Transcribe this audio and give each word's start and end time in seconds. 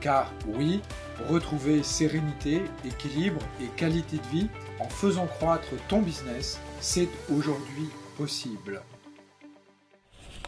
Car 0.00 0.32
oui, 0.46 0.80
retrouver 1.28 1.82
sérénité, 1.82 2.62
équilibre 2.84 3.40
et 3.60 3.66
qualité 3.76 4.16
de 4.16 4.38
vie 4.38 4.48
en 4.80 4.88
faisant 4.88 5.26
croître 5.26 5.68
ton 5.88 6.02
business, 6.02 6.60
c'est 6.80 7.08
aujourd'hui 7.30 7.88
possible. 8.16 8.80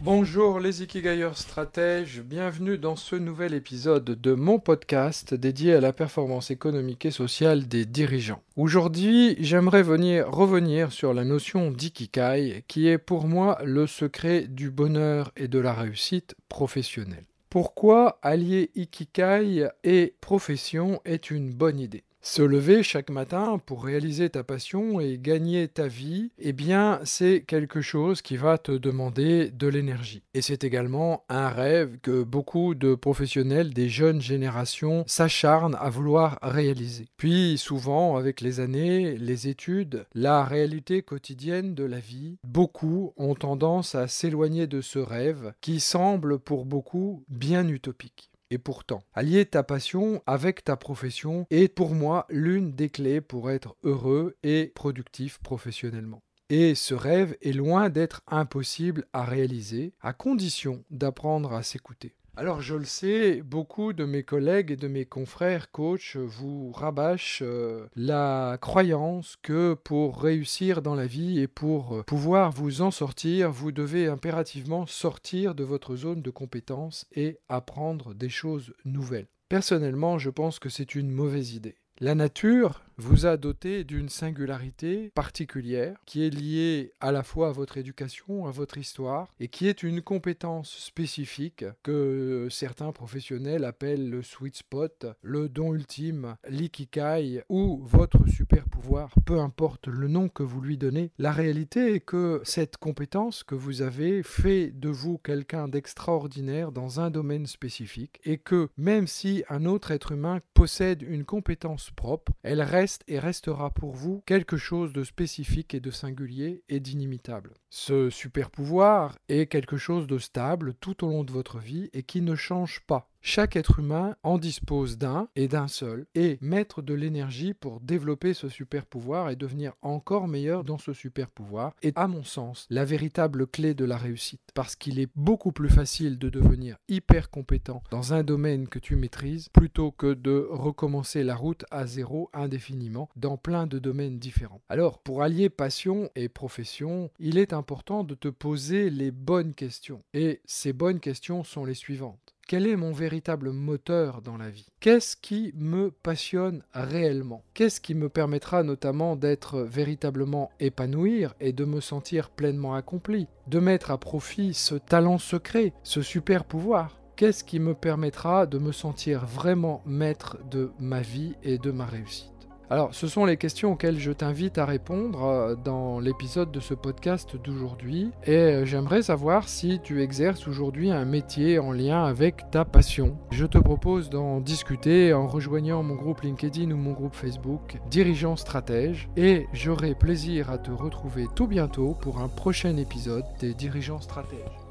Bonjour 0.00 0.60
les 0.60 0.82
Ikigayers 0.82 1.34
stratèges, 1.34 2.20
bienvenue 2.20 2.78
dans 2.78 2.94
ce 2.94 3.16
nouvel 3.16 3.52
épisode 3.52 4.04
de 4.04 4.32
mon 4.32 4.60
podcast 4.60 5.34
dédié 5.34 5.74
à 5.74 5.80
la 5.80 5.92
performance 5.92 6.52
économique 6.52 7.04
et 7.04 7.10
sociale 7.10 7.66
des 7.66 7.84
dirigeants. 7.84 8.42
Aujourd'hui, 8.56 9.34
j'aimerais 9.40 9.82
venir 9.82 10.30
revenir 10.30 10.92
sur 10.92 11.14
la 11.14 11.24
notion 11.24 11.72
d'ikikai 11.72 12.64
qui 12.68 12.86
est 12.86 12.98
pour 12.98 13.26
moi 13.26 13.58
le 13.64 13.88
secret 13.88 14.46
du 14.46 14.70
bonheur 14.70 15.32
et 15.36 15.48
de 15.48 15.58
la 15.58 15.72
réussite 15.72 16.36
professionnelle. 16.48 17.26
Pourquoi 17.50 18.18
allier 18.22 18.70
ikikai 18.74 19.68
et 19.82 20.14
profession 20.20 21.00
est 21.04 21.30
une 21.30 21.52
bonne 21.52 21.80
idée 21.80 22.04
se 22.20 22.42
lever 22.42 22.82
chaque 22.82 23.10
matin 23.10 23.60
pour 23.64 23.84
réaliser 23.84 24.30
ta 24.30 24.44
passion 24.44 25.00
et 25.00 25.18
gagner 25.18 25.68
ta 25.68 25.86
vie, 25.86 26.30
eh 26.38 26.52
bien, 26.52 27.00
c'est 27.04 27.44
quelque 27.46 27.80
chose 27.80 28.22
qui 28.22 28.36
va 28.36 28.58
te 28.58 28.72
demander 28.72 29.50
de 29.50 29.66
l'énergie. 29.68 30.22
Et 30.34 30.42
c'est 30.42 30.64
également 30.64 31.24
un 31.28 31.48
rêve 31.48 31.98
que 32.02 32.22
beaucoup 32.22 32.74
de 32.74 32.94
professionnels 32.94 33.72
des 33.72 33.88
jeunes 33.88 34.20
générations 34.20 35.04
s'acharnent 35.06 35.76
à 35.80 35.90
vouloir 35.90 36.38
réaliser. 36.42 37.08
Puis, 37.16 37.56
souvent, 37.58 38.16
avec 38.16 38.40
les 38.40 38.60
années, 38.60 39.16
les 39.16 39.48
études, 39.48 40.06
la 40.14 40.44
réalité 40.44 41.02
quotidienne 41.02 41.74
de 41.74 41.84
la 41.84 42.00
vie, 42.00 42.38
beaucoup 42.44 43.12
ont 43.16 43.34
tendance 43.34 43.94
à 43.94 44.08
s'éloigner 44.08 44.66
de 44.66 44.80
ce 44.80 44.98
rêve 44.98 45.52
qui 45.60 45.80
semble 45.80 46.38
pour 46.38 46.64
beaucoup 46.64 47.24
bien 47.28 47.66
utopique. 47.68 48.30
Et 48.50 48.58
pourtant, 48.58 49.02
allier 49.12 49.44
ta 49.44 49.62
passion 49.62 50.22
avec 50.26 50.64
ta 50.64 50.76
profession 50.76 51.46
est 51.50 51.68
pour 51.68 51.94
moi 51.94 52.26
l'une 52.30 52.72
des 52.72 52.88
clés 52.88 53.20
pour 53.20 53.50
être 53.50 53.76
heureux 53.82 54.36
et 54.42 54.72
productif 54.74 55.38
professionnellement. 55.38 56.22
Et 56.48 56.74
ce 56.74 56.94
rêve 56.94 57.36
est 57.42 57.52
loin 57.52 57.90
d'être 57.90 58.22
impossible 58.26 59.04
à 59.12 59.24
réaliser, 59.24 59.92
à 60.00 60.14
condition 60.14 60.82
d'apprendre 60.90 61.52
à 61.52 61.62
s'écouter. 61.62 62.14
Alors 62.38 62.60
je 62.60 62.76
le 62.76 62.84
sais, 62.84 63.42
beaucoup 63.42 63.92
de 63.92 64.04
mes 64.04 64.22
collègues 64.22 64.70
et 64.70 64.76
de 64.76 64.86
mes 64.86 65.04
confrères 65.04 65.72
coachs 65.72 66.14
vous 66.14 66.70
rabâchent 66.70 67.42
euh, 67.42 67.88
la 67.96 68.58
croyance 68.60 69.34
que 69.42 69.74
pour 69.74 70.22
réussir 70.22 70.80
dans 70.80 70.94
la 70.94 71.08
vie 71.08 71.40
et 71.40 71.48
pour 71.48 71.96
euh, 71.96 72.02
pouvoir 72.04 72.52
vous 72.52 72.80
en 72.80 72.92
sortir, 72.92 73.50
vous 73.50 73.72
devez 73.72 74.06
impérativement 74.06 74.86
sortir 74.86 75.56
de 75.56 75.64
votre 75.64 75.96
zone 75.96 76.22
de 76.22 76.30
compétence 76.30 77.06
et 77.10 77.40
apprendre 77.48 78.14
des 78.14 78.28
choses 78.28 78.72
nouvelles. 78.84 79.26
Personnellement, 79.48 80.16
je 80.16 80.30
pense 80.30 80.60
que 80.60 80.68
c'est 80.68 80.94
une 80.94 81.10
mauvaise 81.10 81.54
idée. 81.54 81.74
La 82.00 82.14
nature 82.14 82.84
vous 82.98 83.26
a 83.26 83.36
doté 83.36 83.84
d'une 83.84 84.08
singularité 84.08 85.10
particulière 85.14 85.96
qui 86.04 86.24
est 86.24 86.30
liée 86.30 86.92
à 87.00 87.12
la 87.12 87.22
fois 87.22 87.48
à 87.48 87.52
votre 87.52 87.78
éducation, 87.78 88.46
à 88.46 88.50
votre 88.50 88.76
histoire, 88.76 89.28
et 89.38 89.46
qui 89.48 89.68
est 89.68 89.84
une 89.84 90.02
compétence 90.02 90.76
spécifique 90.76 91.64
que 91.84 92.48
certains 92.50 92.90
professionnels 92.90 93.64
appellent 93.64 94.10
le 94.10 94.22
sweet 94.22 94.56
spot, 94.56 95.06
le 95.22 95.48
don 95.48 95.74
ultime, 95.74 96.36
l'ikikai 96.48 97.42
ou 97.48 97.80
votre 97.84 98.28
super 98.28 98.68
pouvoir, 98.68 99.14
peu 99.24 99.38
importe 99.38 99.86
le 99.86 100.08
nom 100.08 100.28
que 100.28 100.42
vous 100.42 100.60
lui 100.60 100.76
donnez. 100.76 101.12
La 101.18 101.30
réalité 101.30 101.94
est 101.94 102.00
que 102.00 102.40
cette 102.44 102.78
compétence 102.78 103.44
que 103.44 103.54
vous 103.54 103.82
avez 103.82 104.24
fait 104.24 104.72
de 104.72 104.88
vous 104.88 105.18
quelqu'un 105.18 105.68
d'extraordinaire 105.68 106.72
dans 106.72 106.98
un 106.98 107.10
domaine 107.10 107.46
spécifique 107.46 108.20
et 108.24 108.38
que 108.38 108.68
même 108.76 109.06
si 109.06 109.44
un 109.48 109.66
autre 109.66 109.92
être 109.92 110.10
humain 110.12 110.40
possède 110.52 111.02
une 111.02 111.24
compétence 111.24 111.87
propre, 111.92 112.32
elle 112.42 112.62
reste 112.62 113.02
et 113.08 113.18
restera 113.18 113.70
pour 113.70 113.92
vous 113.92 114.22
quelque 114.26 114.56
chose 114.56 114.92
de 114.92 115.04
spécifique 115.04 115.74
et 115.74 115.80
de 115.80 115.90
singulier 115.90 116.62
et 116.68 116.80
d'inimitable. 116.80 117.54
Ce 117.70 118.10
super 118.10 118.50
pouvoir 118.50 119.18
est 119.28 119.46
quelque 119.46 119.76
chose 119.76 120.06
de 120.06 120.18
stable 120.18 120.74
tout 120.74 121.04
au 121.04 121.08
long 121.08 121.24
de 121.24 121.32
votre 121.32 121.58
vie 121.58 121.90
et 121.92 122.02
qui 122.02 122.22
ne 122.22 122.34
change 122.34 122.80
pas. 122.86 123.10
Chaque 123.20 123.56
être 123.56 123.80
humain 123.80 124.16
en 124.22 124.38
dispose 124.38 124.96
d'un 124.96 125.28
et 125.36 125.48
d'un 125.48 125.68
seul, 125.68 126.06
et 126.14 126.38
mettre 126.40 126.82
de 126.82 126.94
l'énergie 126.94 127.52
pour 127.52 127.80
développer 127.80 128.32
ce 128.32 128.48
super 128.48 128.86
pouvoir 128.86 129.28
et 129.30 129.36
devenir 129.36 129.74
encore 129.82 130.28
meilleur 130.28 130.64
dans 130.64 130.78
ce 130.78 130.92
super 130.92 131.30
pouvoir 131.30 131.74
est, 131.82 131.96
à 131.98 132.06
mon 132.06 132.22
sens, 132.22 132.66
la 132.70 132.84
véritable 132.84 133.46
clé 133.46 133.74
de 133.74 133.84
la 133.84 133.96
réussite. 133.96 134.40
Parce 134.54 134.76
qu'il 134.76 134.98
est 134.98 135.10
beaucoup 135.14 135.52
plus 135.52 135.68
facile 135.68 136.18
de 136.18 136.28
devenir 136.28 136.78
hyper 136.88 137.30
compétent 137.30 137.82
dans 137.90 138.14
un 138.14 138.22
domaine 138.22 138.68
que 138.68 138.78
tu 138.78 138.96
maîtrises 138.96 139.48
plutôt 139.50 139.90
que 139.90 140.14
de 140.14 140.46
recommencer 140.50 141.22
la 141.24 141.34
route 141.34 141.64
à 141.70 141.86
zéro 141.86 142.30
indéfiniment 142.32 143.08
dans 143.16 143.36
plein 143.36 143.66
de 143.66 143.78
domaines 143.78 144.18
différents. 144.18 144.62
Alors, 144.68 144.98
pour 144.98 145.22
allier 145.22 145.50
passion 145.50 146.10
et 146.14 146.28
profession, 146.28 147.10
il 147.18 147.38
est 147.38 147.52
important 147.52 148.04
de 148.04 148.14
te 148.14 148.28
poser 148.28 148.90
les 148.90 149.10
bonnes 149.10 149.54
questions. 149.54 150.02
Et 150.14 150.40
ces 150.44 150.72
bonnes 150.72 151.00
questions 151.00 151.44
sont 151.44 151.64
les 151.64 151.74
suivantes. 151.74 152.37
Quel 152.48 152.66
est 152.66 152.76
mon 152.76 152.92
véritable 152.92 153.50
moteur 153.50 154.22
dans 154.22 154.38
la 154.38 154.48
vie? 154.48 154.70
Qu'est-ce 154.80 155.18
qui 155.18 155.52
me 155.54 155.90
passionne 155.90 156.62
réellement? 156.72 157.44
Qu'est-ce 157.52 157.78
qui 157.78 157.94
me 157.94 158.08
permettra 158.08 158.62
notamment 158.62 159.16
d'être 159.16 159.60
véritablement 159.60 160.50
épanouir 160.58 161.34
et 161.40 161.52
de 161.52 161.66
me 161.66 161.82
sentir 161.82 162.30
pleinement 162.30 162.74
accompli? 162.74 163.26
De 163.48 163.58
mettre 163.58 163.90
à 163.90 163.98
profit 163.98 164.54
ce 164.54 164.76
talent 164.76 165.18
secret, 165.18 165.74
ce 165.82 166.00
super 166.00 166.46
pouvoir? 166.46 166.98
Qu'est-ce 167.16 167.44
qui 167.44 167.60
me 167.60 167.74
permettra 167.74 168.46
de 168.46 168.56
me 168.58 168.72
sentir 168.72 169.26
vraiment 169.26 169.82
maître 169.84 170.38
de 170.50 170.70
ma 170.78 171.02
vie 171.02 171.34
et 171.42 171.58
de 171.58 171.70
ma 171.70 171.84
réussite? 171.84 172.37
Alors, 172.70 172.94
ce 172.94 173.06
sont 173.06 173.24
les 173.24 173.38
questions 173.38 173.72
auxquelles 173.72 173.98
je 173.98 174.12
t'invite 174.12 174.58
à 174.58 174.66
répondre 174.66 175.24
euh, 175.24 175.54
dans 175.54 176.00
l'épisode 176.00 176.52
de 176.52 176.60
ce 176.60 176.74
podcast 176.74 177.34
d'aujourd'hui. 177.36 178.10
Et 178.26 178.36
euh, 178.36 178.64
j'aimerais 178.66 179.00
savoir 179.00 179.48
si 179.48 179.80
tu 179.82 180.02
exerces 180.02 180.46
aujourd'hui 180.46 180.90
un 180.90 181.06
métier 181.06 181.58
en 181.58 181.72
lien 181.72 182.04
avec 182.04 182.50
ta 182.50 182.66
passion. 182.66 183.16
Je 183.30 183.46
te 183.46 183.56
propose 183.56 184.10
d'en 184.10 184.40
discuter 184.40 185.14
en 185.14 185.26
rejoignant 185.26 185.82
mon 185.82 185.94
groupe 185.94 186.20
LinkedIn 186.20 186.70
ou 186.70 186.76
mon 186.76 186.92
groupe 186.92 187.14
Facebook 187.14 187.78
Dirigeant 187.90 188.36
Stratège. 188.36 189.08
Et 189.16 189.46
j'aurai 189.54 189.94
plaisir 189.94 190.50
à 190.50 190.58
te 190.58 190.70
retrouver 190.70 191.26
tout 191.34 191.46
bientôt 191.46 191.96
pour 192.00 192.20
un 192.20 192.28
prochain 192.28 192.76
épisode 192.76 193.24
des 193.40 193.54
Dirigeants 193.54 194.00
Stratèges. 194.00 194.67